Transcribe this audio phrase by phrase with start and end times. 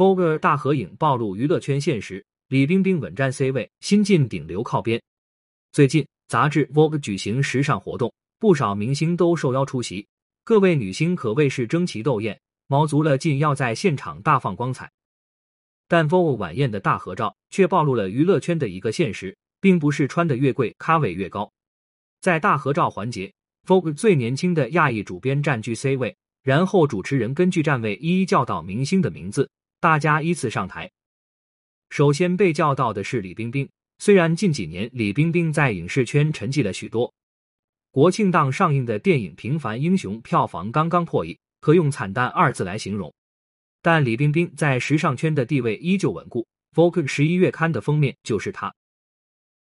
[0.00, 4.98] Vogue 大合影暴露娱乐圈现实，李冰冰稳占 C 位，新晋顶流靠边。
[5.72, 10.06] 最近，杂志 Vogue 举行时尚活动，不少明星都受邀出席，
[10.42, 14.90] 各位女星可谓是争奇斗艳，卯足了劲要在现场大放光彩。
[15.86, 21.52] 但 Vogue 晚宴的大合照却暴露了娱乐圈的一个现实，并不是穿的越贵，咖位越高。
[22.22, 23.30] 在大合照环节
[23.66, 29.46] ，Vogue 最年轻的亚裔主编占据 C 位，然后主持人根据站位一一叫到明星的名字。
[29.80, 30.90] 大家依次上台。
[31.88, 33.68] 首先被叫到的是李冰冰。
[33.98, 37.12] 虽然近几年李冰冰在影视圈沉寂了许多，
[37.90, 43.12] 国庆档上映的电影《平凡英雄》票房刚刚破亿，可用惨淡二字来形容。
[43.82, 46.46] 但李冰冰在时尚圈的地位依旧稳固。
[46.74, 48.72] Vogue 十一月刊的封面就是她。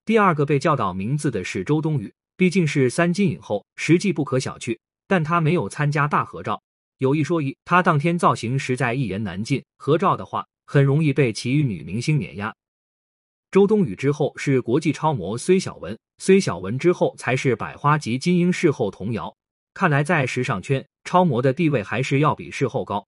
[0.06, 4.78] 第二个被叫到名字的是周冬雨，毕竟是三金影后，实际不可小觑。
[5.08, 6.62] 但她没有参加大合照。
[7.00, 12.56] 有一说一，她当天造型实在一言难尽，合照的话很容易被其余女明星碾压。
[13.52, 19.36] 周冬雨之后是国际超模孙晓雯，孙晓雯之后才是百花级金鹰视后童谣。
[19.74, 23.06] 看来在时尚圈，超模的地位还是要比视后高。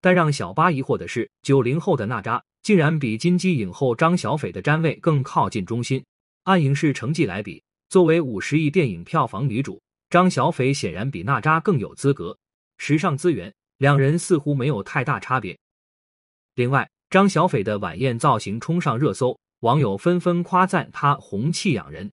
[0.00, 6.04] 但让小八疑惑的是，九零后的娜扎竟然比金鸡影后张小斐的站位更靠近中心。
[6.44, 12.36] 按影视成绩来比，作为五十亿电影票房女主，张小斐显然比娜扎更有资格。
[12.76, 15.58] 时尚资源，两人似乎没有太大差别。
[16.54, 22.10] 另外，张小斐的晚宴造型冲上热搜，网友纷纷夸赞她红气养人。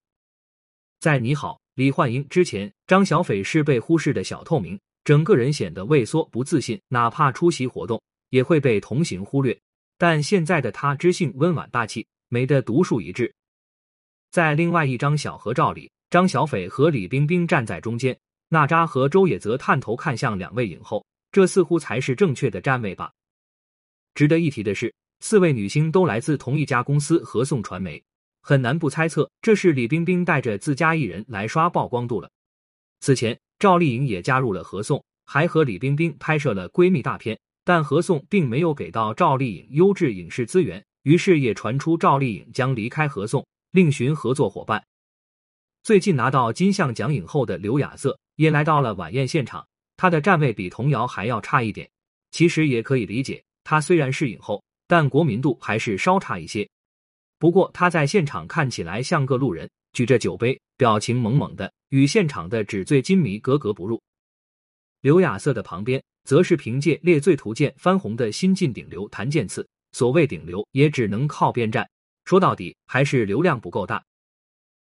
[1.00, 9.60] 在你好，李焕英之前，张小斐是被忽视的小透明，整个人显得畏缩不自信，哪怕出席活动也会被同行忽略。
[9.98, 13.34] 但现在的她知性温婉大气，美的独树一帜。
[14.32, 18.18] 在另外一张小合照里，张小斐和李冰冰站在中间。
[18.54, 23.10] 娜扎和周也则探头看向两位影后，这似乎才是正确的站位吧。
[24.14, 28.04] 值得一提的是，四位女星都来自同一家公司合颂传媒，
[28.42, 32.30] 很难不猜测这是李冰冰带着自家艺人来刷曝光度了。
[33.00, 44.84] 此前，赵丽颖也加入了合颂，还和李冰冰拍摄了闺蜜大片，但合颂并没有给到赵丽颖优质影视资源，于是也传出赵丽颖将离开合颂，另寻合作伙伴。
[45.84, 48.20] 最近拿到金像奖影后的刘雅瑟。
[48.42, 49.64] 也来到了晚宴现场，
[49.96, 51.88] 他的站位比童瑶还要差一点。
[52.32, 56.68] 其实也可以理解，他虽然是影后，但国民度还是稍差一些。
[57.38, 64.02] 不过他在现场看起来像个路人，举着酒杯，表情萌萌的，与现场的纸醉金迷格格不入。
[65.02, 69.68] 刘亚瑟的旁边，则是凭借《猎罪图鉴》翻红的新晋顶流谭健次。
[69.92, 71.88] 所谓顶流，也只能靠边站。
[72.26, 74.04] 说到底，还是流量不够大。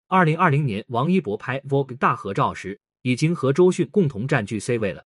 [0.09, 2.77] 二零二零年，王一博拍 Vogue 大合照时。
[3.07, 5.05] 已经和周迅共同占据 C 位了。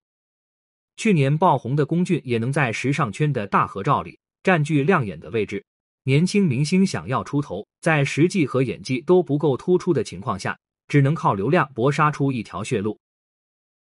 [0.97, 5.63] 去年爆红的龚俊也能在时尚圈的大合照里占据亮眼的位置。
[6.05, 10.57] 年轻明星想要出头，在实际和演技都不够突出的情况下，
[10.87, 12.99] 只能靠流量搏杀出一条血路。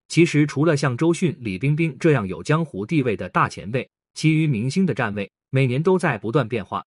[0.08, 6.84] 其实，除了像周迅、李冰冰这样有江湖地位的大前辈，其余明星的站位每年都在不断变化。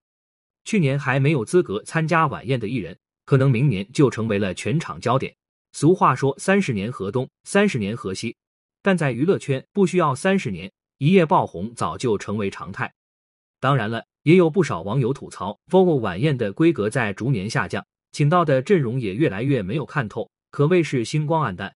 [0.63, 5.35] 去年还没有资格参加晚宴的艺人，可能明年就成为了全场焦点。
[5.75, 8.37] 俗话说“三十年河东，三十年河西”，
[8.81, 12.93] 但在娱乐圈不需要三十年，一夜爆红早就成为常态。
[13.59, 21.75] 当然了，也有不少网友吐槽，Vogue 晚宴的规格在逐年下降，请到的阵容也越来越没有看头，可谓是星光黯淡。